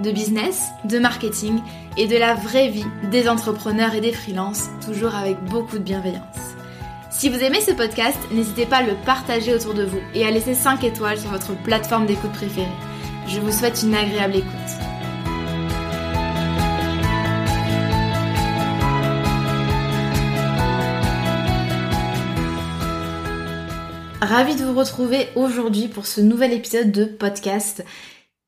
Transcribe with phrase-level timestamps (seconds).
[0.00, 1.60] de business, de marketing
[1.96, 6.24] et de la vraie vie des entrepreneurs et des freelances, toujours avec beaucoup de bienveillance.
[7.10, 10.30] Si vous aimez ce podcast, n'hésitez pas à le partager autour de vous et à
[10.30, 12.66] laisser 5 étoiles sur votre plateforme d'écoute préférée.
[13.26, 14.50] Je vous souhaite une agréable écoute.
[24.22, 27.84] Ravi de vous retrouver aujourd'hui pour ce nouvel épisode de podcast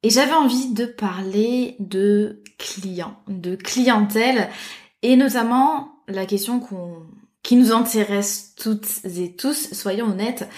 [0.02, 4.48] et j'avais envie de parler de clients, de clientèle,
[5.02, 7.02] et notamment la question qu'on,
[7.42, 10.48] qui nous intéresse toutes et tous, soyons honnêtes,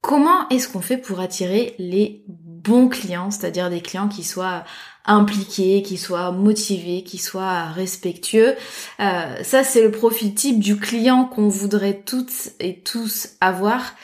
[0.00, 4.64] comment est-ce qu'on fait pour attirer les bons clients, c'est-à-dire des clients qui soient
[5.04, 8.54] impliqués, qui soient motivés, qui soient respectueux?
[9.00, 13.94] Euh, ça, c'est le profil type du client qu'on voudrait toutes et tous avoir.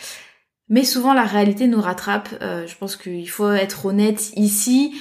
[0.69, 2.29] Mais souvent la réalité nous rattrape.
[2.43, 4.95] Euh, je pense qu'il faut être honnête ici.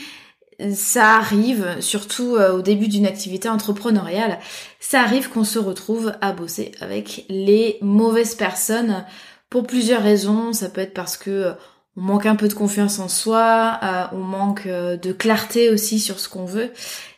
[0.74, 4.40] Ça arrive, surtout euh, au début d'une activité entrepreneuriale,
[4.80, 9.06] ça arrive qu'on se retrouve à bosser avec les mauvaises personnes
[9.52, 10.54] pour plusieurs raisons.
[10.54, 11.54] Ça peut être parce que euh,
[11.96, 13.80] on manque un peu de confiance en soi,
[14.12, 16.72] on manque de clarté aussi sur ce qu'on veut,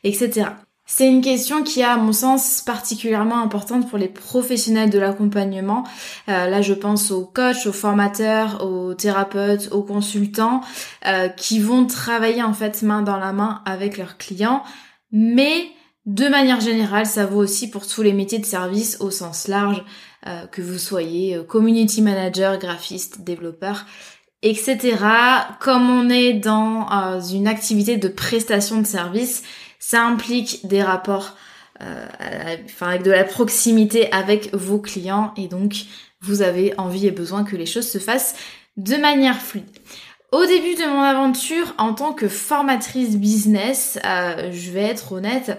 [0.06, 0.51] etc.
[0.91, 5.83] C'est une question qui a, à mon sens, particulièrement importante pour les professionnels de l'accompagnement.
[6.29, 10.61] Euh, là, je pense aux coachs, aux formateurs, aux thérapeutes, aux consultants,
[11.05, 14.63] euh, qui vont travailler en fait main dans la main avec leurs clients.
[15.11, 15.67] Mais
[16.07, 19.83] de manière générale, ça vaut aussi pour tous les métiers de service au sens large,
[20.25, 23.85] euh, que vous soyez community manager, graphiste, développeur,
[24.41, 24.97] etc.
[25.59, 29.44] Comme on est dans une activité de prestation de service,
[29.79, 31.35] ça implique des rapports
[31.81, 32.06] euh,
[32.66, 35.85] enfin avec de la proximité avec vos clients et donc
[36.22, 38.35] vous avez envie et besoin que les choses se fassent
[38.75, 39.66] de manière fluide.
[40.31, 45.57] Au début de mon aventure en tant que formatrice business, euh, je vais être honnête,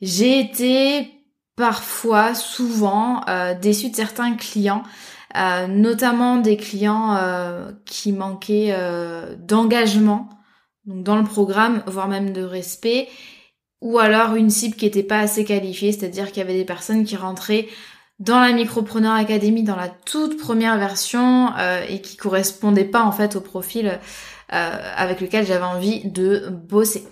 [0.00, 1.12] j'ai été
[1.54, 4.82] parfois, souvent euh, déçue de certains clients,
[5.36, 7.18] euh, notamment des clients
[7.84, 8.74] qui manquaient
[9.38, 10.28] d'engagement
[10.86, 13.08] donc dans le programme, voire même de respect,
[13.80, 17.04] ou alors une cible qui n'était pas assez qualifiée, c'est-à-dire qu'il y avait des personnes
[17.04, 17.68] qui rentraient
[18.18, 23.12] dans la Micropreneur Academy dans la toute première version euh, et qui correspondaient pas en
[23.12, 23.98] fait au profil
[24.52, 27.04] euh, avec lequel j'avais envie de bosser.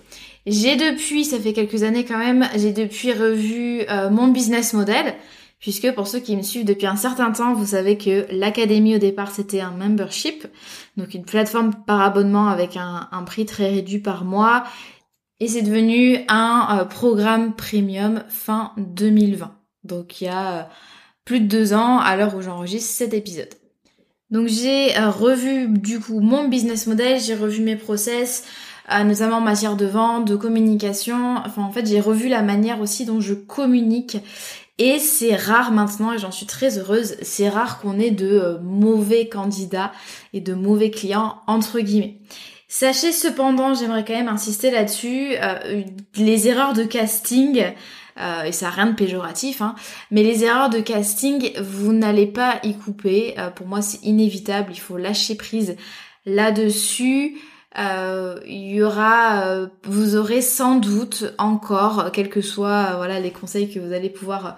[0.46, 5.14] J'ai depuis, ça fait quelques années quand même, j'ai depuis revu euh, mon business model,
[5.58, 8.98] puisque pour ceux qui me suivent depuis un certain temps, vous savez que l'académie au
[8.98, 10.46] départ c'était un membership,
[10.96, 14.64] donc une plateforme par abonnement avec un prix très réduit par mois
[15.40, 19.54] et c'est devenu un euh, programme premium fin 2020.
[19.84, 20.62] Donc il y a euh,
[21.24, 23.50] plus de deux ans à l'heure où j'enregistre cet épisode.
[24.30, 28.44] Donc j'ai euh, revu du coup mon business model, j'ai revu mes process,
[29.04, 31.36] notamment en matière de vente, de communication.
[31.44, 34.18] Enfin en fait j'ai revu la manière aussi dont je communique.
[34.80, 39.28] Et c'est rare maintenant, et j'en suis très heureuse, c'est rare qu'on ait de mauvais
[39.28, 39.90] candidats
[40.32, 42.20] et de mauvais clients entre guillemets.
[42.70, 45.82] Sachez cependant, j'aimerais quand même insister là-dessus, euh,
[46.16, 47.64] les erreurs de casting,
[48.20, 49.74] euh, et ça n'a rien de péjoratif, hein,
[50.10, 53.34] mais les erreurs de casting, vous n'allez pas y couper.
[53.38, 55.76] Euh, pour moi, c'est inévitable, il faut lâcher prise
[56.26, 57.38] là-dessus.
[57.74, 63.78] Il y aura, vous aurez sans doute encore, quels que soient voilà les conseils que
[63.78, 64.56] vous allez pouvoir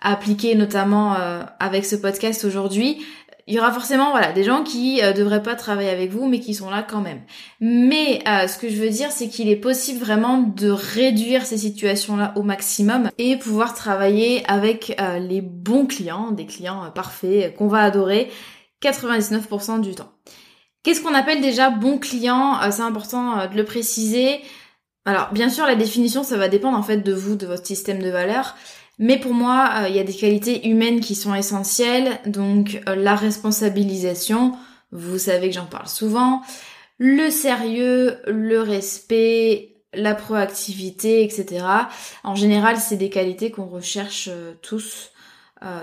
[0.00, 1.14] appliquer, notamment
[1.60, 3.04] avec ce podcast aujourd'hui,
[3.46, 6.40] il y aura forcément voilà des gens qui euh, devraient pas travailler avec vous mais
[6.40, 7.20] qui sont là quand même.
[7.60, 11.58] Mais euh, ce que je veux dire c'est qu'il est possible vraiment de réduire ces
[11.58, 17.54] situations là au maximum et pouvoir travailler avec euh, les bons clients, des clients parfaits
[17.56, 18.30] qu'on va adorer
[18.82, 20.12] 99% du temps.
[20.82, 24.40] Qu'est-ce qu'on appelle déjà bon client C'est important de le préciser.
[25.04, 28.02] Alors bien sûr la définition ça va dépendre en fait de vous, de votre système
[28.02, 28.54] de valeurs.
[28.98, 32.94] Mais pour moi, euh, il y a des qualités humaines qui sont essentielles, donc euh,
[32.94, 34.52] la responsabilisation,
[34.92, 36.42] vous savez que j'en parle souvent,
[36.98, 41.64] le sérieux, le respect, la proactivité, etc.
[42.22, 45.10] En général, c'est des qualités qu'on recherche euh, tous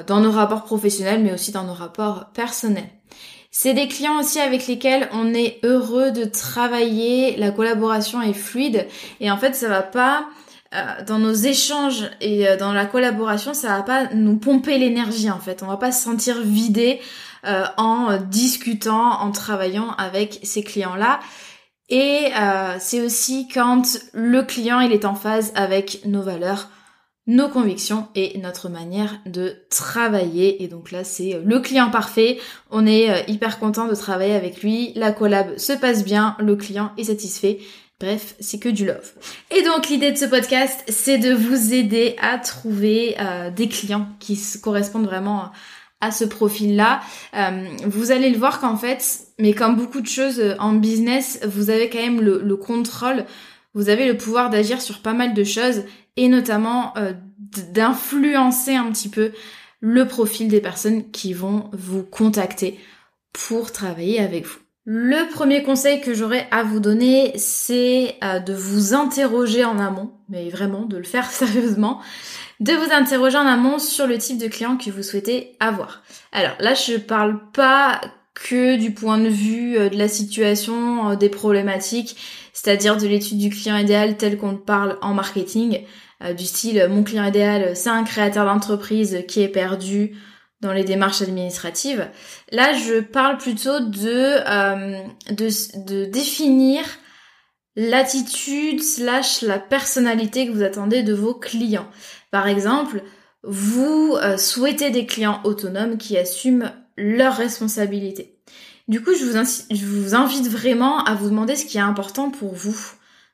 [0.07, 2.89] dans nos rapports professionnels, mais aussi dans nos rapports personnels.
[3.51, 8.88] C'est des clients aussi avec lesquels on est heureux de travailler, la collaboration est fluide
[9.19, 10.28] et en fait ça va pas
[10.75, 15.31] euh, dans nos échanges et euh, dans la collaboration, ça va pas nous pomper l'énergie
[15.31, 15.63] en fait.
[15.63, 17.01] On va pas se sentir vidé
[17.48, 21.19] euh, en discutant, en travaillant avec ces clients-là.
[21.92, 22.31] Et
[22.78, 23.81] c'est aussi quand
[24.13, 26.69] le client il est en phase avec nos valeurs,
[27.30, 30.64] nos convictions et notre manière de travailler.
[30.64, 32.40] Et donc là, c'est le client parfait.
[32.72, 34.92] On est hyper content de travailler avec lui.
[34.96, 37.60] La collab se passe bien, le client est satisfait.
[38.00, 39.12] Bref, c'est que du love.
[39.52, 44.08] Et donc l'idée de ce podcast, c'est de vous aider à trouver euh, des clients
[44.20, 45.52] qui correspondent vraiment
[46.02, 47.02] à ce profil-là.
[47.36, 49.04] Euh, vous allez le voir qu'en fait,
[49.38, 53.25] mais comme beaucoup de choses en business, vous avez quand même le, contrôle,
[53.74, 55.83] vous avez le pouvoir d'agir sur pas mal de choses
[56.18, 57.13] et notamment euh,
[57.74, 59.31] d'influencer un petit peu
[59.80, 62.80] le profil des personnes qui vont vous contacter
[63.31, 64.60] pour travailler avec vous.
[64.86, 70.12] Le premier conseil que j'aurais à vous donner, c'est euh, de vous interroger en amont,
[70.30, 72.01] mais vraiment de le faire sérieusement,
[72.60, 76.01] de vous interroger en amont sur le type de client que vous souhaitez avoir.
[76.31, 78.01] Alors là, je parle pas
[78.33, 82.18] que du point de vue euh, de la situation, des problématiques,
[82.54, 85.84] c'est-à-dire de l'étude du client idéal tel qu'on parle en marketing,
[86.38, 90.18] du style mon client idéal, c'est un créateur d'entreprise qui est perdu,
[90.62, 92.07] dans les démarches administratives.
[92.51, 95.01] Là, je parle plutôt de, euh,
[95.31, 96.84] de, définir
[97.75, 101.90] l'attitude slash la personnalité que vous attendez de vos clients.
[102.31, 103.04] Par exemple,
[103.44, 108.36] vous euh, souhaitez des clients autonomes qui assument leurs responsabilités.
[108.89, 112.75] Du coup, je vous, invite vraiment à vous demander ce qui est important pour vous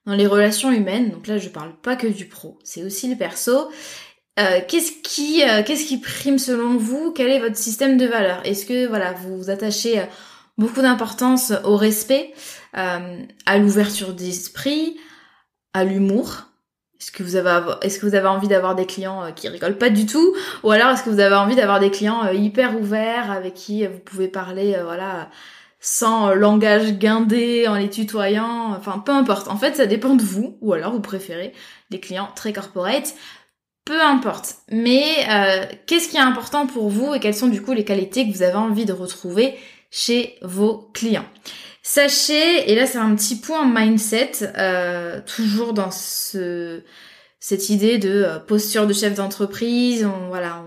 [0.05, 1.11] dans les relations humaines.
[1.11, 3.69] Donc là, je parle pas que du pro, c'est aussi le perso.
[4.37, 7.13] Euh, qu'est-ce qui euh, qu'est-ce qui prime selon vous?
[7.13, 8.41] Quel est votre système de valeurs?
[8.45, 10.05] Est-ce que voilà vous, vous attachez euh,
[10.57, 12.33] beaucoup d'importance au respect,
[12.73, 14.97] à l'ouverture d'esprit,
[15.73, 16.49] à l'humour?
[17.81, 20.35] Est-ce que vous avez envie d'avoir des clients qui rigolent pas du tout?
[20.63, 23.99] Ou alors est-ce que vous avez envie d'avoir des clients hyper ouverts avec qui vous
[23.99, 25.29] pouvez parler voilà
[25.79, 29.49] sans langage guindé en les tutoyant, enfin peu importe.
[29.49, 31.53] En fait, ça dépend de vous ou alors vous préférez
[31.91, 33.13] des clients très corporate
[33.85, 34.55] peu importe.
[34.71, 38.27] Mais euh, qu'est-ce qui est important pour vous et quelles sont du coup les qualités
[38.27, 39.55] que vous avez envie de retrouver
[39.91, 41.25] chez vos clients?
[41.87, 46.81] Sachez, et là c'est un petit point mindset, euh, toujours dans ce,
[47.39, 50.63] cette idée de euh, posture de chef d'entreprise, on, voilà,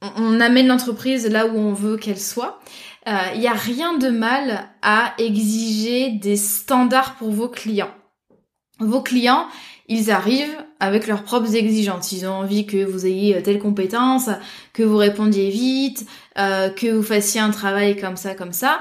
[0.00, 2.60] on, amène l'entreprise là où on veut qu'elle soit.
[3.06, 7.92] Il n'y a rien de mal à exiger des standards pour vos clients.
[8.78, 9.48] Vos clients,
[9.88, 12.12] ils arrivent avec leurs propres exigences.
[12.12, 14.30] Ils ont envie que vous ayez telle compétence,
[14.72, 16.06] que vous répondiez vite,
[16.38, 18.80] euh, que vous fassiez un travail comme ça, comme ça.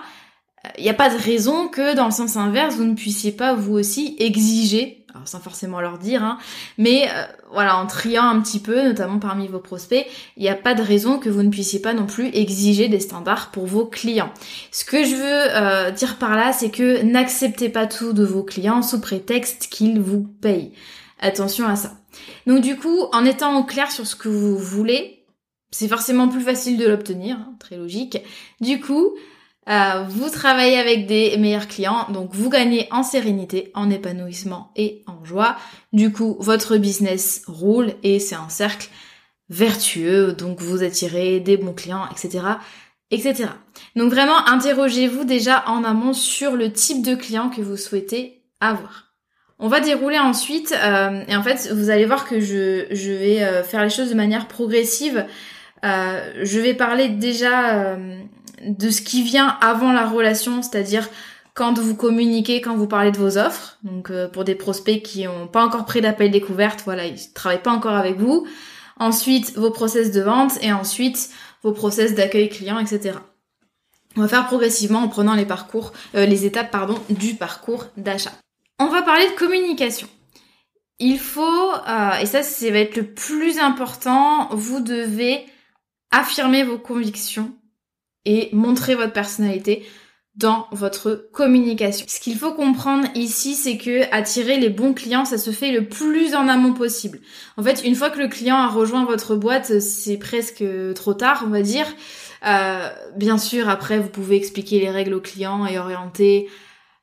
[0.78, 3.54] Il n'y a pas de raison que dans le sens inverse, vous ne puissiez pas
[3.54, 6.38] vous aussi exiger, sans forcément leur dire, hein,
[6.78, 10.06] mais euh, voilà, en triant un petit peu, notamment parmi vos prospects,
[10.38, 13.00] il n'y a pas de raison que vous ne puissiez pas non plus exiger des
[13.00, 14.32] standards pour vos clients.
[14.72, 18.44] Ce que je veux euh, dire par là, c'est que n'acceptez pas tout de vos
[18.44, 20.74] clients sous prétexte qu'ils vous payent.
[21.20, 21.94] Attention à ça.
[22.48, 25.26] Donc du coup, en étant au clair sur ce que vous voulez,
[25.72, 28.18] c'est forcément plus facile de l'obtenir, hein, très logique.
[28.60, 29.16] Du coup,
[29.70, 35.04] euh, vous travaillez avec des meilleurs clients, donc vous gagnez en sérénité, en épanouissement et
[35.06, 35.58] en joie.
[35.94, 38.90] Du coup, votre business roule et c'est un cercle
[39.50, 42.46] vertueux, donc vous attirez des bons clients, etc.
[43.12, 43.50] etc.
[43.96, 49.10] Donc vraiment, interrogez-vous déjà en amont sur le type de client que vous souhaitez avoir.
[49.60, 53.44] On va dérouler ensuite, euh, et en fait, vous allez voir que je, je vais
[53.44, 55.26] euh, faire les choses de manière progressive.
[55.84, 57.98] Euh, je vais parler déjà
[58.64, 61.08] de ce qui vient avant la relation, c'est-à-dire
[61.54, 63.78] quand vous communiquez, quand vous parlez de vos offres.
[63.84, 67.62] Donc pour des prospects qui n'ont pas encore pris d'appel découverte, voilà, ils ne travaillent
[67.62, 68.48] pas encore avec vous.
[68.98, 71.30] Ensuite, vos process de vente et ensuite
[71.64, 73.18] vos process d'accueil client, etc.
[74.16, 78.32] On va faire progressivement en prenant les parcours, les étapes pardon, du parcours d'achat.
[78.80, 80.08] On va parler de communication.
[81.00, 85.46] Il faut, euh, et ça, ça va être le plus important, vous devez
[86.12, 87.54] affirmer vos convictions
[88.30, 89.84] et montrer votre personnalité
[90.36, 92.06] dans votre communication.
[92.08, 95.88] Ce qu'il faut comprendre ici, c'est que attirer les bons clients, ça se fait le
[95.88, 97.20] plus en amont possible.
[97.58, 101.44] En fait, une fois que le client a rejoint votre boîte, c'est presque trop tard,
[101.48, 101.88] on va dire.
[102.46, 106.48] Euh, bien sûr, après, vous pouvez expliquer les règles au client et orienter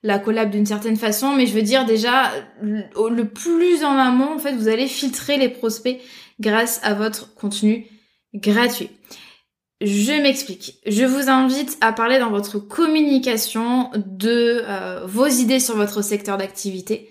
[0.04, 2.30] la collab d'une certaine façon, mais je veux dire déjà,
[2.62, 6.00] le plus en amont, en fait, vous allez filtrer les prospects
[6.38, 7.88] grâce à votre contenu
[8.32, 8.90] gratuit.
[9.82, 10.78] Je m'explique.
[10.86, 16.38] Je vous invite à parler dans votre communication de euh, vos idées sur votre secteur
[16.38, 17.10] d'activité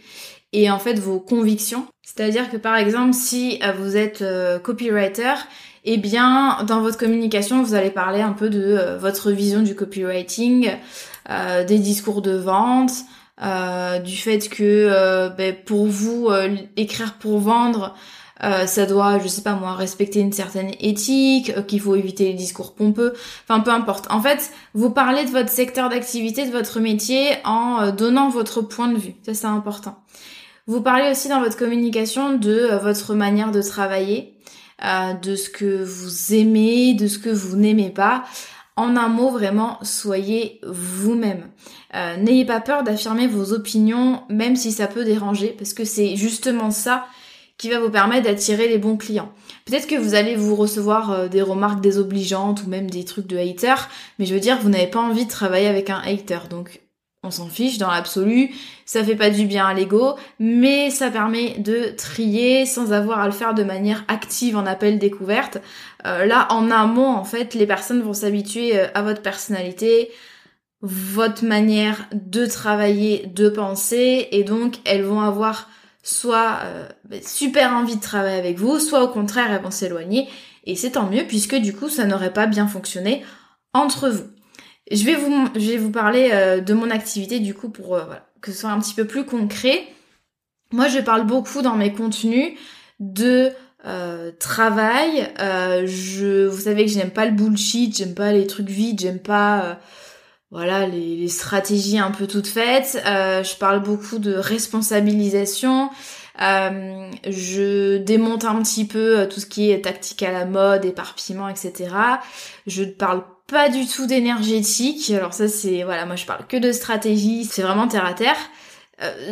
[0.51, 1.85] et en fait vos convictions.
[2.01, 5.35] C'est-à-dire que par exemple, si euh, vous êtes euh, copywriter,
[5.83, 10.71] eh bien dans votre communication, vous allez parler un peu de votre vision du copywriting,
[11.29, 12.91] des discours de vente,
[14.03, 16.29] du fait que ben, pour vous
[16.75, 17.95] écrire pour vendre,
[18.45, 22.25] euh, ça doit, je sais pas moi, respecter une certaine éthique, euh, qu'il faut éviter
[22.25, 23.13] les discours pompeux,
[23.47, 24.05] enfin peu importe.
[24.11, 28.61] En fait, vous parlez de votre secteur d'activité, de votre métier en euh, donnant votre
[28.61, 29.15] point de vue.
[29.25, 29.97] Ça c'est important.
[30.67, 34.33] Vous parlez aussi dans votre communication de votre manière de travailler,
[35.21, 38.23] de ce que vous aimez, de ce que vous n'aimez pas.
[38.75, 41.43] En un mot, vraiment, soyez vous-même.
[41.93, 46.71] N'ayez pas peur d'affirmer vos opinions, même si ça peut déranger, parce que c'est justement
[46.71, 47.05] ça
[47.57, 49.31] qui va vous permettre d'attirer les bons clients.
[49.65, 53.37] Peut-être que vous allez vous recevoir euh, des remarques désobligeantes ou même des trucs de
[53.37, 53.75] hater,
[54.19, 56.81] mais je veux dire, vous n'avez pas envie de travailler avec un hater, donc
[57.25, 58.51] on s'en fiche dans l'absolu,
[58.85, 63.25] ça fait pas du bien à l'ego, mais ça permet de trier sans avoir à
[63.25, 65.57] le faire de manière active en appel découverte.
[66.05, 70.11] Euh, là, en amont, en fait, les personnes vont s'habituer euh, à votre personnalité,
[70.81, 75.67] votre manière de travailler, de penser, et donc elles vont avoir
[76.05, 80.29] soit euh, bah, super envie de travailler avec vous, soit au contraire elles vont s'éloigner.
[80.63, 83.25] Et c'est tant mieux puisque du coup ça n'aurait pas bien fonctionné
[83.73, 84.23] entre vous.
[84.91, 88.05] Je vais vous, je vais vous parler euh, de mon activité du coup pour euh,
[88.39, 89.83] que ce soit un petit peu plus concret.
[90.71, 92.53] Moi je parle beaucoup dans mes contenus
[92.99, 93.51] de
[94.39, 95.31] travail.
[95.37, 99.77] je, vous savez que j'aime pas le bullshit, j'aime pas les trucs vides, j'aime pas
[100.55, 102.97] voilà les, stratégies un peu toutes faites.
[103.05, 105.89] Euh, je parle beaucoup de responsabilisation.
[106.41, 110.85] Euh, je démonte un petit peu euh, tout ce qui est tactique à la mode,
[110.85, 111.89] éparpillement, etc.
[112.67, 115.11] Je ne parle pas du tout d'énergétique.
[115.11, 117.43] Alors ça c'est voilà, moi je parle que de stratégie.
[117.43, 118.37] C'est vraiment terre à terre.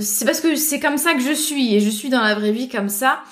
[0.02, 2.52] c'est parce que c'est comme ça que je suis et je suis dans la vraie
[2.52, 3.24] vie comme ça.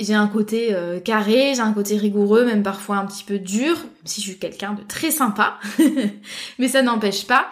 [0.00, 3.76] J'ai un côté euh, carré, j'ai un côté rigoureux, même parfois un petit peu dur,
[4.04, 5.58] si je suis quelqu'un de très sympa,
[6.58, 7.48] mais ça n'empêche pas.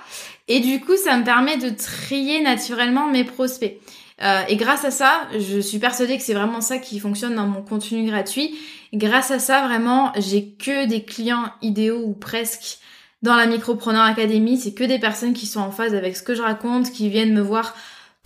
[0.47, 3.81] Et du coup, ça me permet de trier naturellement mes prospects.
[4.23, 7.47] Euh, et grâce à ça, je suis persuadée que c'est vraiment ça qui fonctionne dans
[7.47, 8.57] mon contenu gratuit.
[8.95, 12.79] grâce à ça, vraiment, j'ai que des clients idéaux ou presque
[13.23, 14.57] dans la Micropreneur Academy.
[14.59, 17.35] C'est que des personnes qui sont en phase avec ce que je raconte, qui viennent
[17.35, 17.75] me voir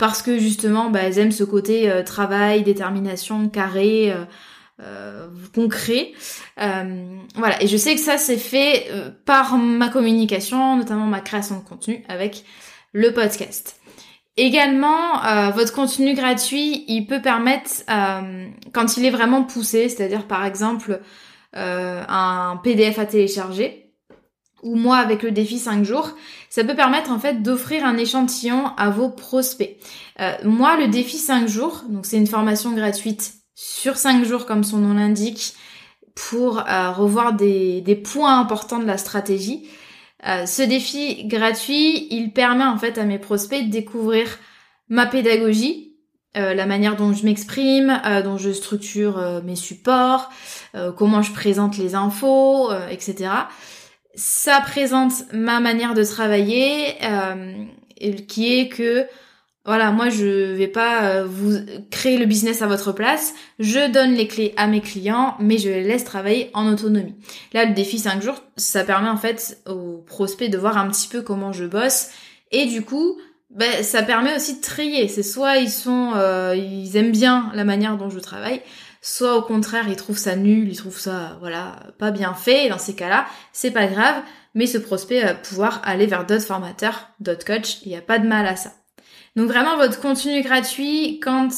[0.01, 4.25] parce que justement bah, elles aiment ce côté euh, travail, détermination, carré, euh,
[4.81, 6.13] euh, concret.
[6.57, 8.87] voilà, et je sais que ça c'est fait
[9.25, 12.43] par ma communication, notamment ma création de contenu avec
[12.93, 13.79] le podcast.
[14.37, 17.69] Également, votre contenu gratuit, il peut permettre,
[18.73, 20.99] quand il est vraiment poussé, c'est-à-dire par exemple
[21.53, 23.80] un PDF à télécharger,
[24.63, 26.11] ou moi avec le défi 5 jours,
[26.49, 29.77] ça peut permettre en fait d'offrir un échantillon à vos prospects.
[30.19, 34.63] Euh, moi, le défi 5 jours, donc c'est une formation gratuite sur 5 jours comme
[34.63, 35.53] son nom l'indique,
[36.13, 39.67] pour euh, revoir des, des, points importants de la stratégie.
[40.27, 44.27] Euh, ce défi gratuit, il permet en fait à mes prospects de découvrir
[44.89, 45.87] ma pédagogie,
[46.33, 50.29] la manière dont je m'exprime, dont je structure mes supports,
[50.97, 53.31] comment je présente les infos, etc
[54.15, 57.65] ça présente ma manière de travailler, euh,
[58.27, 59.05] qui est que
[59.63, 61.53] voilà, moi je vais pas euh, vous
[61.91, 65.69] créer le business à votre place, je donne les clés à mes clients, mais je
[65.69, 67.13] les laisse travailler en autonomie.
[67.53, 71.07] Là, le défi 5 jours, ça permet en fait aux prospects de voir un petit
[71.07, 72.09] peu comment je bosse,
[72.51, 73.17] et du coup,
[73.55, 75.07] ben, ça permet aussi de trier.
[75.07, 78.61] C'est soit ils sont, euh, ils aiment bien la manière dont je travaille,
[79.01, 82.77] soit au contraire ils trouvent ça nul, ils trouvent ça voilà pas bien fait, dans
[82.77, 84.21] ces cas-là, c'est pas grave,
[84.55, 88.19] mais ce prospect va pouvoir aller vers d'autres formateurs, d'autres coachs, il n'y a pas
[88.19, 88.71] de mal à ça.
[89.35, 91.49] Donc vraiment votre contenu gratuit, quand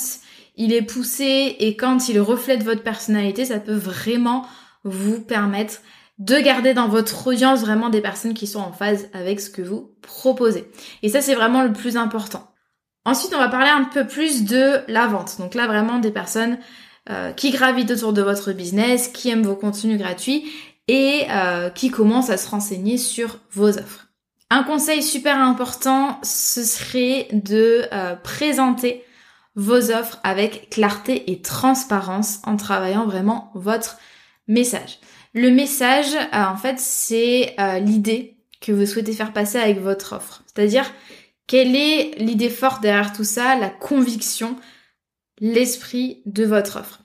[0.55, 4.45] il est poussé et quand il reflète votre personnalité, ça peut vraiment
[4.83, 5.81] vous permettre
[6.19, 9.61] de garder dans votre audience vraiment des personnes qui sont en phase avec ce que
[9.61, 10.69] vous proposez.
[11.01, 12.47] Et ça, c'est vraiment le plus important.
[13.05, 15.37] Ensuite, on va parler un peu plus de la vente.
[15.39, 16.57] Donc là, vraiment des personnes
[17.09, 20.45] euh, qui gravitent autour de votre business, qui aiment vos contenus gratuits
[20.87, 24.07] et euh, qui commencent à se renseigner sur vos offres.
[24.49, 29.03] Un conseil super important, ce serait de euh, présenter
[29.55, 33.97] vos offres avec clarté et transparence en travaillant vraiment votre
[34.47, 34.99] message.
[35.33, 40.13] Le message, euh, en fait, c'est euh, l'idée que vous souhaitez faire passer avec votre
[40.13, 40.43] offre.
[40.45, 40.85] C'est-à-dire,
[41.47, 44.55] quelle est l'idée forte derrière tout ça, la conviction,
[45.39, 47.01] l'esprit de votre offre?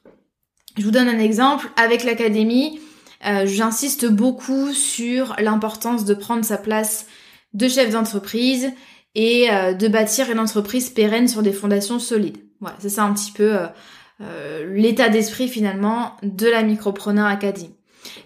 [0.76, 1.70] Je vous donne un exemple.
[1.76, 2.78] Avec l'académie,
[3.26, 7.06] euh, j'insiste beaucoup sur l'importance de prendre sa place
[7.54, 8.70] de chef d'entreprise
[9.14, 12.36] et de bâtir une entreprise pérenne sur des fondations solides.
[12.60, 13.56] Voilà, c'est ça un petit peu
[14.68, 17.77] l'état d'esprit finalement de la Micropreneur Academy.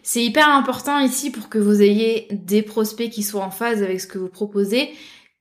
[0.03, 4.01] C'est hyper important ici pour que vous ayez des prospects qui soient en phase avec
[4.01, 4.91] ce que vous proposez,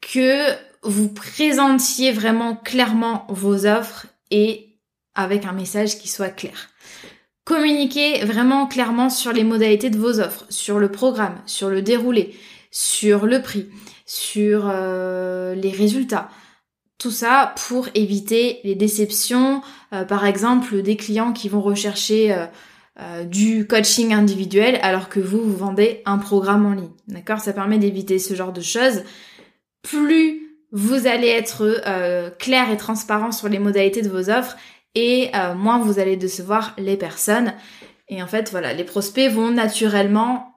[0.01, 0.49] que
[0.83, 4.77] vous présentiez vraiment clairement vos offres et
[5.15, 6.69] avec un message qui soit clair.
[7.43, 12.35] Communiquez vraiment clairement sur les modalités de vos offres, sur le programme, sur le déroulé,
[12.71, 13.67] sur le prix,
[14.05, 16.29] sur euh, les résultats.
[16.97, 22.45] Tout ça pour éviter les déceptions, euh, par exemple des clients qui vont rechercher euh,
[23.01, 26.91] euh, du coaching individuel alors que vous, vous vendez un programme en ligne.
[27.07, 27.39] D'accord?
[27.39, 29.03] Ça permet d'éviter ce genre de choses.
[29.81, 34.55] Plus vous allez être euh, clair et transparent sur les modalités de vos offres
[34.93, 37.55] et euh, moins vous allez décevoir les personnes.
[38.07, 40.53] Et en fait, voilà, les prospects vont naturellement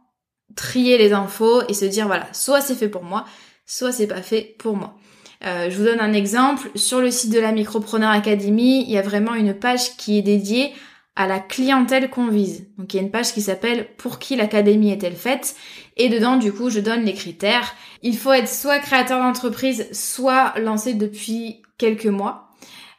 [0.55, 3.25] trier les infos et se dire, voilà, soit c'est fait pour moi,
[3.65, 4.99] soit c'est pas fait pour moi.
[5.43, 6.69] je vous donne un exemple.
[6.75, 10.23] Sur le site de la Micropreneur Academy, il y a vraiment une page qui est
[10.23, 10.73] dédiée
[11.17, 12.67] à la clientèle qu'on vise.
[12.77, 15.55] Donc il y a une page qui s'appelle Pour qui l'académie est-elle faite?
[15.97, 17.75] Et dedans, du coup, je donne les critères.
[18.03, 22.49] Il faut être soit créateur d'entreprise, soit lancé depuis quelques mois.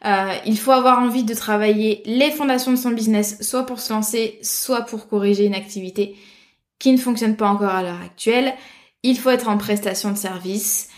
[0.05, 3.91] Euh, il faut avoir envie de travailler les fondations de son business, soit pour se
[3.91, 6.15] lancer, soit pour corriger une activité
[6.79, 8.53] qui ne fonctionne pas encore à l'heure actuelle.
[9.03, 10.89] Il faut être en prestation de service.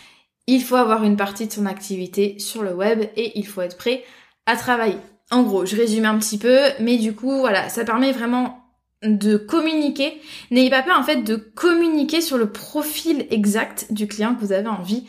[0.46, 3.76] Il faut avoir une partie de son activité sur le web et il faut être
[3.76, 4.04] prêt
[4.46, 4.98] à travailler.
[5.30, 8.64] En gros, je résume un petit peu, mais du coup, voilà, ça permet vraiment
[9.02, 10.20] de communiquer.
[10.50, 14.52] N'ayez pas peur en fait de communiquer sur le profil exact du client que vous
[14.52, 15.04] avez envie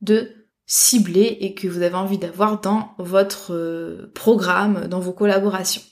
[0.00, 0.30] de
[0.66, 5.82] cibler et que vous avez envie d'avoir dans votre euh, programme, dans vos collaborations.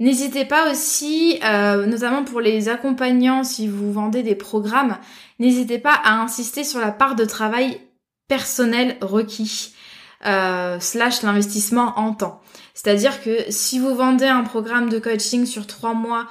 [0.00, 4.98] N'hésitez pas aussi, euh, notamment pour les accompagnants, si vous vendez des programmes,
[5.38, 7.80] n'hésitez pas à insister sur la part de travail
[8.26, 9.72] personnel requis,
[10.26, 12.40] euh, slash l'investissement en temps.
[12.74, 16.26] C'est-à-dire que si vous vendez un programme de coaching sur trois mois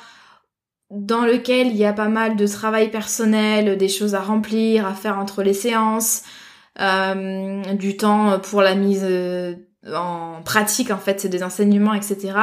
[0.90, 4.94] dans lequel il y a pas mal de travail personnel, des choses à remplir, à
[4.94, 6.24] faire entre les séances,
[6.80, 9.56] euh, du temps pour la mise euh,
[9.92, 12.34] en pratique en fait, des enseignements, etc.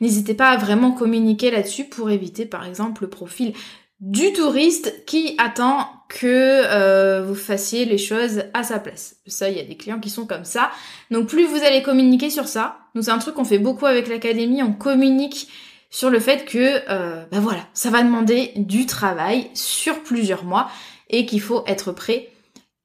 [0.00, 3.52] N'hésitez pas à vraiment communiquer là-dessus pour éviter par exemple le profil
[4.00, 9.16] du touriste qui attend que euh, vous fassiez les choses à sa place.
[9.26, 10.70] Ça, il y a des clients qui sont comme ça.
[11.10, 14.06] Donc plus vous allez communiquer sur ça, nous c'est un truc qu'on fait beaucoup avec
[14.06, 15.48] l'académie, on communique
[15.90, 20.70] sur le fait que, euh, ben voilà, ça va demander du travail sur plusieurs mois
[21.10, 22.30] et qu'il faut être prêt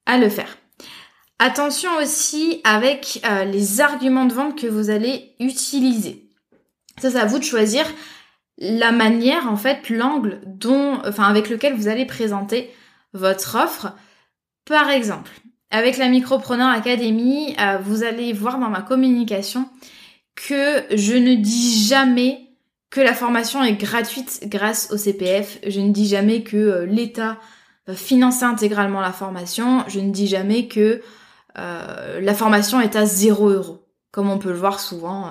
[0.06, 0.58] à le faire.
[1.38, 6.28] Attention aussi avec euh, les arguments de vente que vous allez utiliser.
[7.00, 7.86] Ça, c'est à vous de choisir
[8.58, 12.70] la manière, en fait, l'angle dont, enfin, avec lequel vous allez présenter
[13.12, 13.92] votre offre.
[14.64, 15.30] Par exemple,
[15.70, 19.68] avec la Micropreneur Academy, euh, vous allez voir dans ma communication
[20.34, 22.48] que je ne dis jamais
[22.90, 25.58] que la formation est gratuite grâce au CPF.
[25.66, 27.38] Je ne dis jamais que euh, l'État
[27.86, 29.84] va financer intégralement la formation.
[29.86, 31.00] Je ne dis jamais que
[31.58, 35.30] euh, la formation est à 0 euros, comme on peut le voir souvent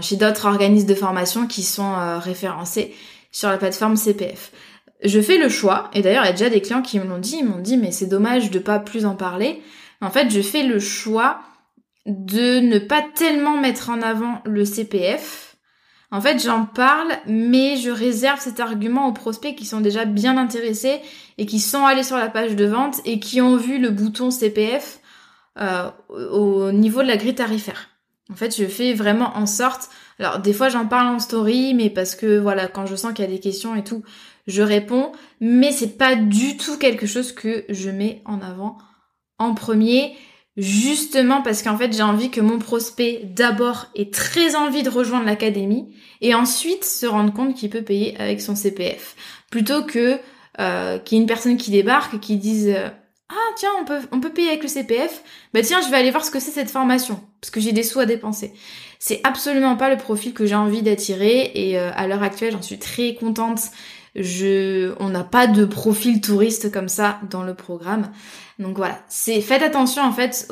[0.00, 2.94] chez d'autres organismes de formation qui sont référencés
[3.30, 4.50] sur la plateforme CPF
[5.04, 7.18] je fais le choix, et d'ailleurs il y a déjà des clients qui me l'ont
[7.18, 9.62] dit, ils m'ont dit mais c'est dommage de pas plus en parler.
[10.00, 11.40] En fait, je fais le choix
[12.06, 15.56] de ne pas tellement mettre en avant le CPF.
[16.10, 20.36] En fait, j'en parle, mais je réserve cet argument aux prospects qui sont déjà bien
[20.36, 21.00] intéressés
[21.38, 24.30] et qui sont allés sur la page de vente et qui ont vu le bouton
[24.30, 25.00] CPF
[25.58, 27.88] euh, au niveau de la grille tarifaire.
[28.30, 29.88] En fait, je fais vraiment en sorte.
[30.18, 33.24] Alors, des fois, j'en parle en story, mais parce que voilà, quand je sens qu'il
[33.24, 34.02] y a des questions et tout,
[34.46, 38.78] je réponds, mais c'est pas du tout quelque chose que je mets en avant
[39.38, 40.14] en premier,
[40.56, 45.26] justement parce qu'en fait j'ai envie que mon prospect d'abord ait très envie de rejoindre
[45.26, 49.16] l'académie et ensuite se rendre compte qu'il peut payer avec son CPF,
[49.50, 50.18] plutôt que
[50.60, 52.88] euh, qu'il y ait une personne qui débarque et qui dise euh,
[53.30, 55.22] ah tiens on peut on peut payer avec le CPF,
[55.52, 57.20] bah tiens je vais aller voir ce que c'est cette formation.
[57.40, 58.54] Parce que j'ai des sous à dépenser.
[59.06, 62.62] C'est absolument pas le profil que j'ai envie d'attirer et euh, à l'heure actuelle j'en
[62.62, 63.60] suis très contente
[64.16, 68.10] on n'a pas de profil touriste comme ça dans le programme.
[68.58, 70.50] Donc voilà, c'est faites attention en fait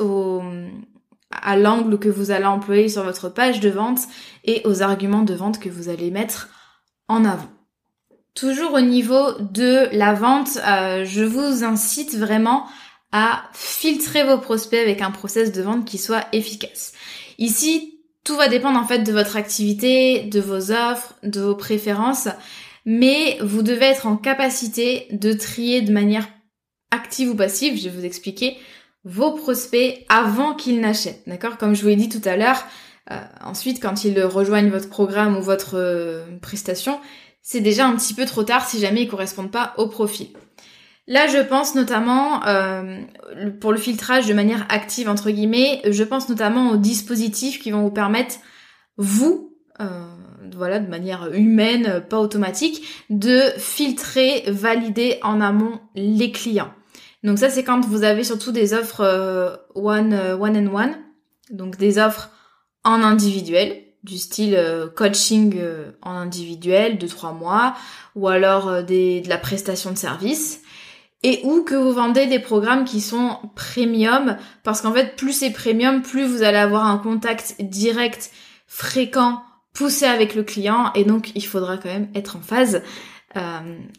[1.31, 4.01] à l'angle que vous allez employer sur votre page de vente
[4.43, 6.49] et aux arguments de vente que vous allez mettre
[7.07, 7.49] en avant.
[8.35, 12.67] Toujours au niveau de la vente, euh, je vous incite vraiment
[13.11, 16.93] à filtrer vos prospects avec un process de vente qui soit efficace.
[17.39, 17.92] Ici,
[18.23, 22.27] tout va dépendre en fait de votre activité, de vos offres, de vos préférences,
[22.85, 26.27] mais vous devez être en capacité de trier de manière
[26.91, 28.57] active ou passive, je vais vous expliquer,
[29.03, 31.23] vos prospects avant qu'ils n'achètent.
[31.27, 31.57] D'accord?
[31.57, 32.63] Comme je vous l'ai dit tout à l'heure,
[33.11, 36.99] euh, ensuite quand ils rejoignent votre programme ou votre euh, prestation,
[37.41, 40.27] c'est déjà un petit peu trop tard si jamais ils correspondent pas au profil.
[41.07, 43.01] Là, je pense notamment, euh,
[43.59, 47.81] pour le filtrage de manière active, entre guillemets, je pense notamment aux dispositifs qui vont
[47.81, 48.35] vous permettre,
[48.97, 49.51] vous,
[50.55, 56.71] voilà, de manière humaine, pas automatique, de filtrer, valider en amont les clients.
[57.23, 60.95] Donc ça, c'est quand vous avez surtout des offres euh, one, euh, one and one,
[61.51, 62.29] donc des offres
[62.83, 65.57] en individuel, du style euh, coaching
[66.01, 67.75] en individuel de trois mois,
[68.15, 70.61] ou alors de la prestation de service,
[71.23, 75.51] et ou que vous vendez des programmes qui sont premium, parce qu'en fait, plus c'est
[75.51, 78.31] premium, plus vous allez avoir un contact direct,
[78.67, 79.41] fréquent,
[79.73, 82.81] poussé avec le client, et donc il faudra quand même être en phase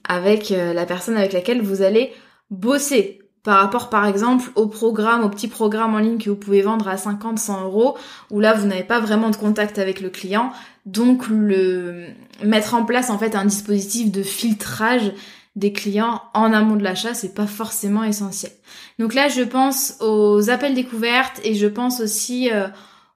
[0.08, 2.12] avec la personne avec laquelle vous allez
[2.50, 6.62] bosser par rapport par exemple au programme, au petit programme en ligne que vous pouvez
[6.62, 7.96] vendre à 50, 100 euros,
[8.30, 10.50] où là vous n'avez pas vraiment de contact avec le client.
[10.87, 12.06] Donc le
[12.42, 15.12] mettre en place en fait un dispositif de filtrage
[15.56, 18.52] des clients en amont de l'achat, c'est pas forcément essentiel.
[18.98, 22.66] Donc là je pense aux appels découvertes et je pense aussi euh,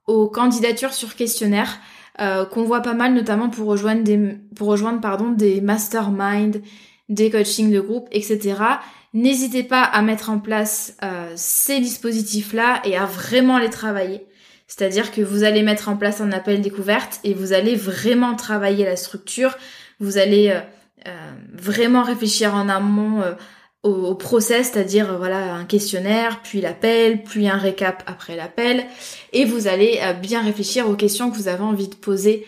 [0.06, 1.78] aux candidatures sur questionnaire.
[2.20, 6.60] Euh, qu'on voit pas mal notamment pour rejoindre des pour rejoindre pardon des masterminds,
[7.08, 8.56] des coachings de groupe, etc.
[9.14, 14.26] N'hésitez pas à mettre en place euh, ces dispositifs-là et à vraiment les travailler.
[14.66, 18.84] C'est-à-dire que vous allez mettre en place un appel découverte et vous allez vraiment travailler
[18.84, 19.56] la structure.
[20.00, 20.60] Vous allez
[21.52, 23.22] vraiment réfléchir en amont
[23.82, 28.84] au, au, process, c'est-à-dire voilà un questionnaire, puis l'appel, puis un récap après l'appel,
[29.32, 32.46] et vous allez bien réfléchir aux questions que vous avez envie de poser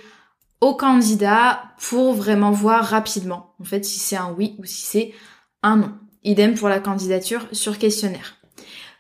[0.61, 5.15] au candidat pour vraiment voir rapidement en fait si c'est un oui ou si c'est
[5.63, 5.93] un non.
[6.23, 8.37] Idem pour la candidature sur questionnaire.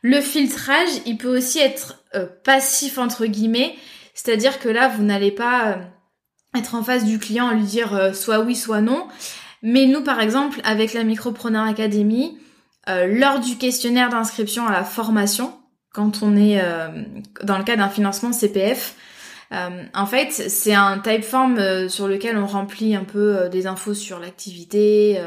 [0.02, 3.76] Le filtrage, il peut aussi être euh, passif entre guillemets,
[4.14, 5.76] c'est-à-dire que là, vous n'allez pas euh,
[6.58, 9.06] être en face du client et lui dire euh, soit oui, soit non.
[9.62, 12.38] Mais nous, par exemple, avec la Micropreneur Academy,
[12.88, 15.52] lors du questionnaire d'inscription à la formation,
[15.92, 16.60] quand on est
[17.44, 18.96] dans le cas d'un financement CPF,
[19.52, 25.20] en fait, c'est un typeform sur lequel on remplit un peu des infos sur l'activité,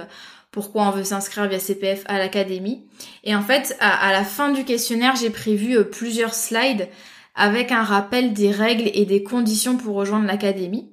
[0.53, 2.85] pourquoi on veut s'inscrire via CPF à l'académie.
[3.25, 6.87] Et en fait, à, la fin du questionnaire, j'ai prévu euh, plusieurs slides
[7.35, 10.92] avec un rappel des règles et des conditions pour rejoindre l'académie.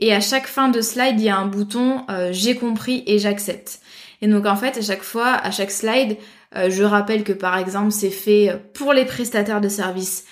[0.00, 3.18] Et à chaque fin de slide, il y a un bouton euh, j'ai compris et
[3.18, 3.80] j'accepte.
[4.22, 6.16] Et donc en fait, à chaque fois, à chaque slide,
[6.56, 10.24] euh, je rappelle que par exemple, c'est fait pour les prestataires de services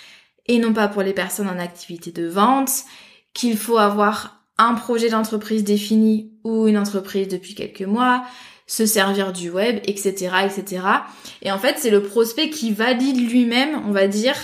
[0.47, 2.71] et non pas pour les personnes en activité de vente,
[3.35, 8.25] qu'il faut avoir un projet d'entreprise défini ou une entreprise depuis quelques mois,
[8.67, 10.83] se servir du web, etc., etc.
[11.43, 14.35] Et en fait, c'est le prospect qui valide lui-même, on va dire,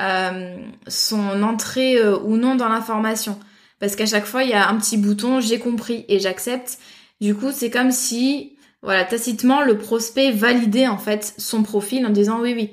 [0.00, 3.38] euh, son entrée ou non dans l'information.
[3.80, 6.78] Parce qu'à chaque fois, il y a un petit bouton j'ai compris et j'accepte.
[7.20, 12.10] Du coup, c'est comme si, voilà, tacitement, le prospect validait en fait son profil en
[12.10, 12.70] disant oui, oui,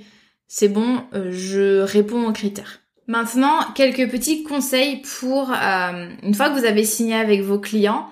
[0.47, 2.81] c'est bon, euh, je réponds aux critères.
[3.07, 8.09] Maintenant, quelques petits conseils pour, une fois que vous avez signé avec vos clients,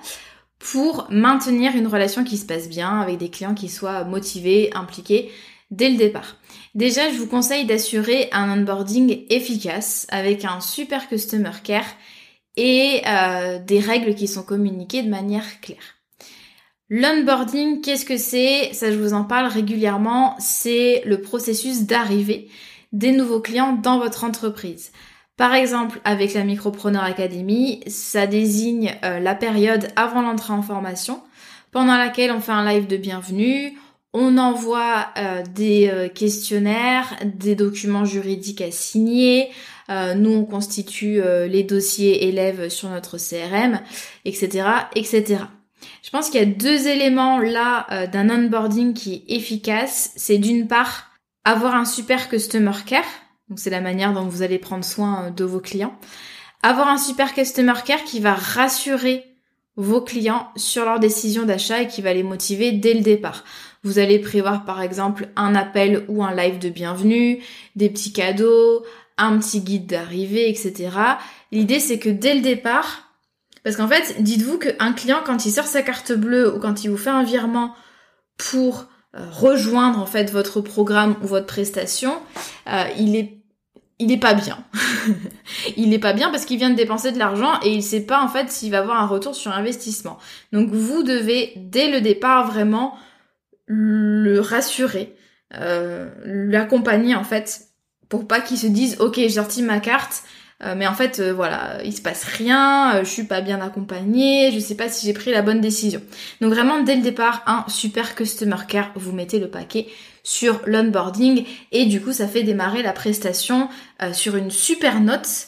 [0.60, 5.32] pour maintenir une relation qui se passe bien avec des clients qui soient motivés, impliqués
[5.72, 6.38] dès le départ.
[6.76, 11.86] Déjà, je vous conseille d'assurer un onboarding efficace avec un super customer care
[12.58, 15.98] et euh, des règles qui sont communiquées de manière claire.
[16.90, 18.72] L'onboarding, qu'est-ce que c'est?
[18.74, 20.36] Ça, je vous en parle régulièrement.
[20.40, 22.50] C'est le processus d'arrivée
[22.92, 24.92] des nouveaux clients dans votre entreprise.
[25.36, 31.22] Par exemple, avec la Micropreneur Academy, ça désigne euh, la période avant l'entrée en formation,
[31.72, 33.76] pendant laquelle on fait un live de bienvenue,
[34.14, 39.50] on envoie euh, des questionnaires, des documents juridiques à signer,
[39.90, 43.80] nous on constitue les dossiers élèves sur notre CRM,
[44.26, 45.44] etc., etc.
[46.02, 50.12] Je pense qu'il y a deux éléments là d'un onboarding qui est efficace.
[50.16, 51.12] C'est d'une part
[51.46, 53.04] avoir un super customer care,
[53.50, 55.96] donc c'est la manière dont vous allez prendre soin euh, de vos clients.
[56.62, 59.26] Avoir un super customer care qui va rassurer
[59.76, 63.44] vos clients sur leur décision d'achat et qui va les motiver dès le départ.
[63.84, 67.44] Vous allez prévoir par exemple un appel ou un live de bienvenue,
[67.76, 68.86] des petits cadeaux,
[69.26, 70.90] un petit guide d'arrivée, etc.
[71.52, 73.14] L'idée c'est que dès le départ,
[73.64, 76.90] parce qu'en fait, dites-vous qu'un client quand il sort sa carte bleue ou quand il
[76.90, 77.74] vous fait un virement
[78.38, 82.14] pour euh, rejoindre en fait votre programme ou votre prestation,
[82.68, 83.40] euh, il est
[84.00, 84.58] il est pas bien.
[85.78, 88.22] il est pas bien parce qu'il vient de dépenser de l'argent et il sait pas
[88.22, 90.18] en fait s'il va avoir un retour sur investissement.
[90.52, 92.98] Donc vous devez dès le départ vraiment
[93.66, 95.16] le rassurer,
[95.54, 97.68] euh, l'accompagner en fait
[98.10, 100.24] pour pas qu'il se dise ok j'ai sorti ma carte
[100.64, 104.52] euh, mais en fait euh, voilà il se passe rien, je suis pas bien accompagnée,
[104.54, 106.02] je sais pas si j'ai pris la bonne décision.
[106.42, 109.88] Donc vraiment dès le départ un super customer care, vous mettez le paquet
[110.24, 113.68] sur l'onboarding et du coup ça fait démarrer la prestation
[114.02, 115.48] euh, sur une super note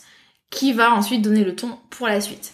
[0.50, 2.54] qui va ensuite donner le ton pour la suite.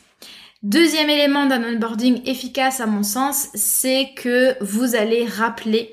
[0.62, 5.92] Deuxième élément d'un onboarding efficace à mon sens, c'est que vous allez rappeler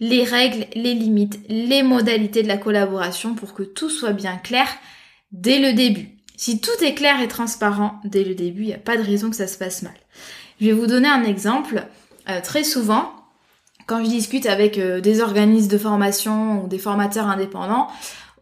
[0.00, 4.68] les règles, les limites, les modalités de la collaboration pour que tout soit bien clair
[5.32, 6.18] dès le début.
[6.36, 9.28] Si tout est clair et transparent dès le début, il n'y a pas de raison
[9.28, 9.94] que ça se passe mal.
[10.60, 11.84] Je vais vous donner un exemple.
[12.28, 13.12] Euh, très souvent,
[13.86, 17.88] quand je discute avec euh, des organismes de formation ou des formateurs indépendants,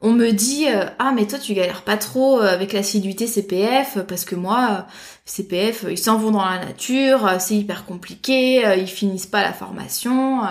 [0.02, 4.26] on me dit euh, ah mais toi tu galères pas trop avec l'assiduité CPF parce
[4.26, 4.86] que moi
[5.24, 10.42] CPF ils s'en vont dans la nature, c'est hyper compliqué, ils finissent pas la formation,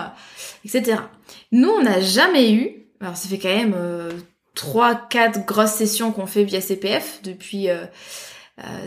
[0.66, 0.98] etc.
[1.52, 3.74] Nous on n'a jamais eu, alors ça fait quand même
[4.54, 7.68] trois quatre grosses sessions qu'on fait via CPF depuis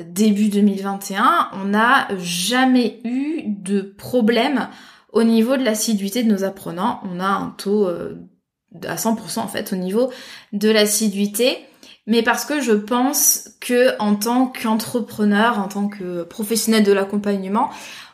[0.05, 4.67] début 2021, on n'a jamais eu de problème
[5.11, 8.15] au niveau de l'assiduité de nos apprenants, on a un taux euh,
[8.85, 10.11] à 100% en fait au niveau
[10.53, 11.57] de l'assiduité.
[12.05, 17.69] Mais parce que je pense que en tant qu'entrepreneur, en tant que professionnel de l'accompagnement,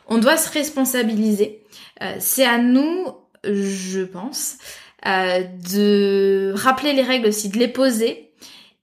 [0.06, 1.62] on doit se responsabiliser.
[2.02, 3.06] Euh, c'est à nous,
[3.52, 4.58] je pense,
[5.06, 8.30] euh, de rappeler les règles aussi, de les poser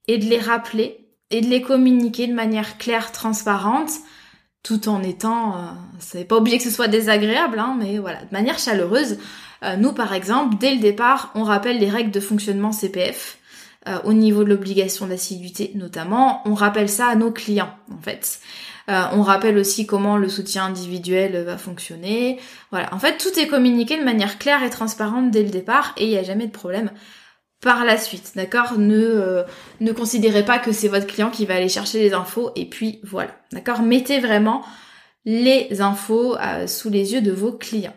[0.08, 3.90] et de les rappeler et de les communiquer de manière claire, transparente,
[4.62, 5.58] tout en étant, euh,
[5.98, 9.18] c'est pas obligé que ce soit désagréable, hein, mais voilà, de manière chaleureuse.
[9.62, 13.38] Euh, nous, par exemple, dès le départ, on rappelle les règles de fonctionnement CPF
[13.88, 16.40] euh, au niveau de l'obligation d'assiduité, notamment.
[16.46, 18.40] On rappelle ça à nos clients, en fait.
[18.88, 22.38] On rappelle aussi comment le soutien individuel va fonctionner.
[22.70, 26.04] Voilà, en fait, tout est communiqué de manière claire et transparente dès le départ, et
[26.04, 26.90] il n'y a jamais de problème
[27.64, 28.78] par la suite, d'accord?
[28.78, 29.42] Ne euh,
[29.80, 33.00] ne considérez pas que c'est votre client qui va aller chercher les infos et puis
[33.02, 33.80] voilà, d'accord?
[33.82, 34.62] Mettez vraiment
[35.24, 37.96] les infos euh, sous les yeux de vos clients.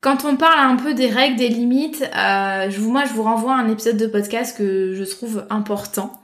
[0.00, 3.22] Quand on parle un peu des règles, des limites, euh, je vous, moi je vous
[3.22, 6.20] renvoie à un épisode de podcast que je trouve important.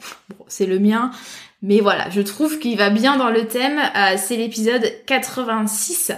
[0.49, 1.12] C'est le mien,
[1.62, 3.80] mais voilà, je trouve qu'il va bien dans le thème.
[4.16, 6.12] c'est l'épisode 86.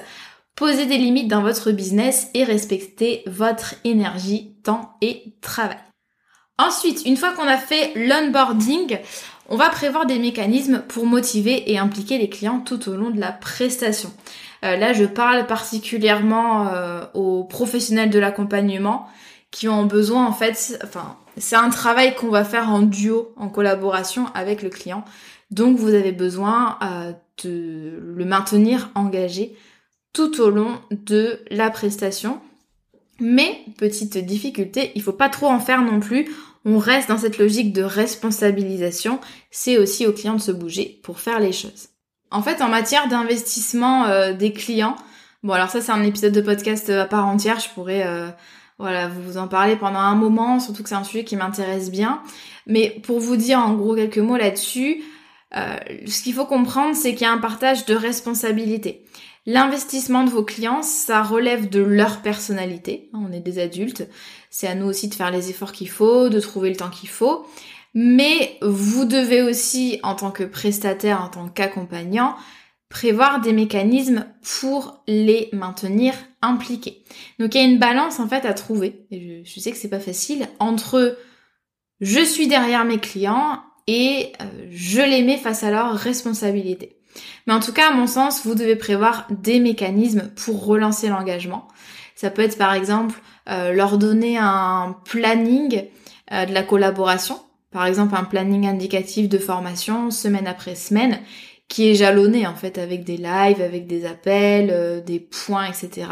[0.56, 5.78] Posez des limites dans votre business et respectez votre énergie, temps et travail.
[6.58, 8.98] Ensuite, une fois qu'on a fait l'onboarding,
[9.48, 13.20] on va prévoir des mécanismes pour motiver et impliquer les clients tout au long de
[13.20, 14.12] la prestation.
[14.64, 19.06] Euh, là, je parle particulièrement euh, aux professionnels de l'accompagnement
[19.50, 23.48] qui ont besoin, en fait, enfin, c'est un travail qu'on va faire en duo, en
[23.48, 25.04] collaboration avec le client.
[25.50, 27.12] Donc, vous avez besoin euh,
[27.44, 29.56] de le maintenir engagé
[30.12, 32.40] tout au long de la prestation.
[33.20, 36.28] Mais, petite difficulté, il faut pas trop en faire non plus
[36.64, 39.20] on reste dans cette logique de responsabilisation,
[39.50, 41.88] c'est aussi au client de se bouger pour faire les choses.
[42.30, 44.96] En fait, en matière d'investissement euh, des clients,
[45.42, 48.04] bon alors ça c'est un épisode de podcast euh, à part entière, je pourrais
[48.78, 52.22] voilà vous en parler pendant un moment, surtout que c'est un sujet qui m'intéresse bien.
[52.66, 55.02] Mais pour vous dire en gros quelques mots là-dessus,
[55.52, 59.04] ce qu'il faut comprendre, c'est qu'il y a un partage de responsabilité.
[59.46, 63.08] L'investissement de vos clients, ça relève de leur personnalité.
[63.14, 64.06] On est des adultes.
[64.50, 67.08] C'est à nous aussi de faire les efforts qu'il faut, de trouver le temps qu'il
[67.08, 67.46] faut.
[67.94, 72.36] Mais vous devez aussi, en tant que prestataire, en tant qu'accompagnant,
[72.88, 74.26] prévoir des mécanismes
[74.60, 77.04] pour les maintenir impliqués.
[77.38, 79.06] Donc il y a une balance en fait à trouver.
[79.10, 81.18] Et je, sais que c'est pas facile entre
[82.00, 86.96] je suis derrière mes clients et euh, je les mets face à leurs responsabilités.
[87.46, 91.66] Mais en tout cas, à mon sens, vous devez prévoir des mécanismes pour relancer l'engagement.
[92.14, 95.84] Ça peut être par exemple euh, leur donner un planning
[96.32, 101.20] euh, de la collaboration, par exemple un planning indicatif de formation semaine après semaine,
[101.68, 106.08] qui est jalonné en fait avec des lives, avec des appels, euh, des points, etc.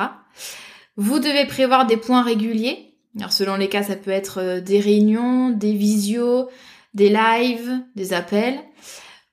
[0.97, 2.95] Vous devez prévoir des points réguliers.
[3.19, 6.49] Alors selon les cas, ça peut être des réunions, des visios,
[6.95, 8.59] des lives, des appels.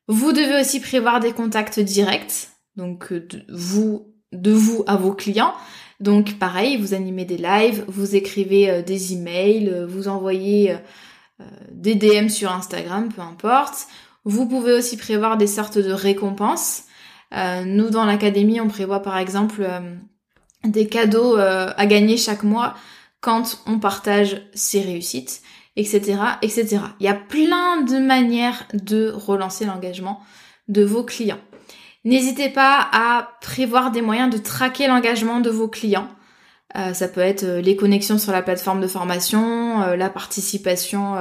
[0.08, 5.54] Vous devez aussi prévoir des contacts directs, donc de vous, de vous à vos clients.
[6.00, 10.76] Donc pareil, vous animez des lives, vous écrivez des emails, vous envoyez
[11.72, 13.88] des DM sur Instagram, peu importe.
[14.26, 16.84] Vous pouvez aussi prévoir des sortes de récompenses.
[17.66, 19.68] nous dans l'académie, on prévoit par exemple
[20.64, 22.76] des cadeaux à gagner chaque mois
[23.20, 25.42] quand on partage ses réussites
[25.76, 26.80] etc., etc.
[27.00, 30.22] Il y a plein de manières de relancer l'engagement
[30.68, 31.40] de vos clients.
[32.06, 36.10] N'hésitez pas à prévoir des moyens de traquer l'engagement de vos clients.
[36.76, 41.16] Euh, ça peut être euh, les connexions sur la plateforme de formation, euh, la participation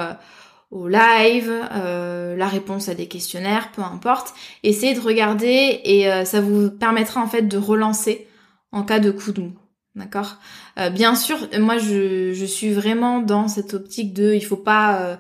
[0.73, 4.35] au live, la réponse à des questionnaires, peu importe.
[4.65, 8.27] Essayez de regarder et ça vous permettra en fait de relancer
[8.73, 9.53] en cas de coup de mou.
[9.95, 10.37] D'accord?
[10.79, 15.03] Euh, Bien sûr, moi je, je, suis vraiment dans cette optique de il faut pas
[15.03, 15.17] euh,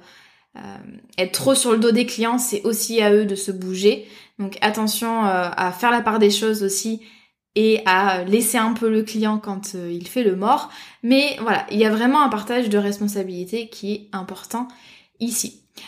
[0.57, 0.61] euh,
[1.19, 4.07] être trop sur le dos des clients, c'est aussi à eux de se bouger.
[4.39, 7.03] Donc attention à faire la part des choses aussi
[7.55, 10.71] et à laisser un peu le client quand il fait le mort.
[11.03, 14.69] Mais voilà, il y a vraiment un partage de responsabilité qui est important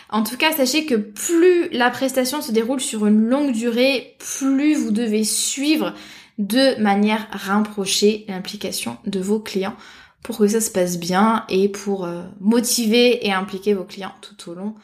[0.09, 4.75] En tout cas, sachez que plus la prestation se déroule sur une longue durée, plus
[4.75, 5.93] vous devez suivre
[6.37, 9.75] de manière rapprocher l'implication de vos clients
[10.23, 14.49] pour que ça se passe bien et pour euh, motiver et impliquer vos clients tout
[14.49, 14.75] au long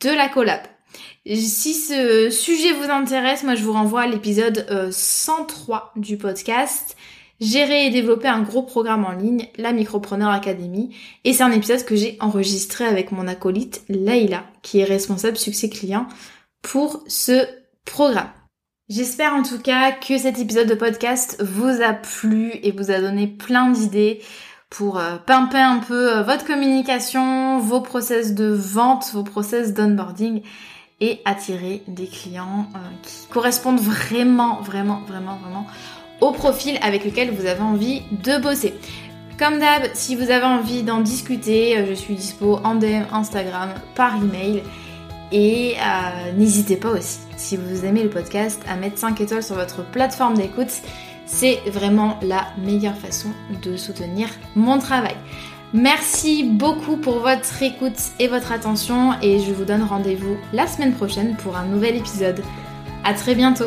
[0.00, 0.60] de la collab.
[1.26, 6.96] Si ce sujet vous intéresse, moi je vous renvoie à l'épisode 103 euh, du podcast.
[7.40, 10.94] Gérer et développer un gros programme en ligne, la Micropreneur Academy.
[11.24, 15.68] Et c'est un épisode que j'ai enregistré avec mon acolyte Leïla, qui est responsable succès
[15.68, 16.08] client
[16.62, 17.46] pour ce
[17.84, 18.30] programme.
[18.88, 23.00] J'espère en tout cas que cet épisode de podcast vous a plu et vous a
[23.00, 24.20] donné plein d'idées
[24.70, 30.42] pour euh, pimper un peu euh, votre communication, vos process de vente, vos process d'onboarding
[31.00, 35.66] et attirer des clients euh, qui correspondent vraiment, vraiment, vraiment, vraiment
[36.20, 38.74] au profil avec lequel vous avez envie de bosser.
[39.38, 44.16] Comme d'hab, si vous avez envie d'en discuter, je suis dispo en DM Instagram, par
[44.16, 44.62] email.
[45.30, 49.54] Et euh, n'hésitez pas aussi, si vous aimez le podcast, à mettre 5 étoiles sur
[49.54, 50.72] votre plateforme d'écoute.
[51.26, 53.28] C'est vraiment la meilleure façon
[53.62, 55.14] de soutenir mon travail.
[55.74, 60.94] Merci beaucoup pour votre écoute et votre attention et je vous donne rendez-vous la semaine
[60.94, 62.42] prochaine pour un nouvel épisode.
[63.04, 63.66] À très bientôt